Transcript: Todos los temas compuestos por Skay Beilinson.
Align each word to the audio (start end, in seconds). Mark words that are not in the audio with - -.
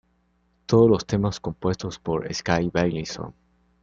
Todos 0.65 0.89
los 0.89 1.05
temas 1.05 1.39
compuestos 1.39 1.99
por 1.99 2.27
Skay 2.33 2.71
Beilinson. 2.73 3.35